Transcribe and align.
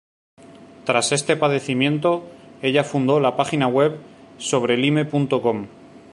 Tras 0.83 1.11
este 1.11 1.35
padecimiento, 1.37 2.23
ella 2.63 2.83
fundó 2.83 3.19
la 3.19 3.35
página 3.37 3.67
web 3.67 3.99
Sobrelyme.com. 4.39 5.67